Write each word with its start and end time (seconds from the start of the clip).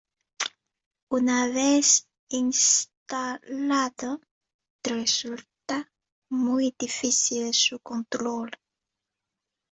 Una 1.11 1.47
vez 1.47 2.07
instalado, 2.29 4.19
resulta 4.83 5.91
muy 6.31 6.73
difícil 6.79 7.53
su 7.53 7.77
control. 7.81 8.49